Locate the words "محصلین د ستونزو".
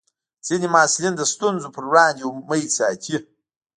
0.73-1.67